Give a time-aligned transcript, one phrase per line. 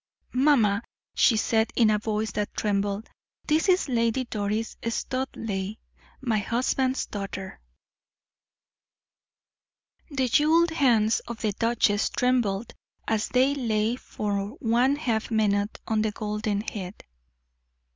[0.33, 0.81] "Mamma,"
[1.13, 3.07] she said in a voice that trembled,
[3.45, 5.75] "this is Lady Doris Studleigh,
[6.21, 7.61] my husband's daughter."
[10.09, 12.73] The jeweled hands of the duchess trembled
[13.07, 17.03] as they lay for one half minute on the golden head.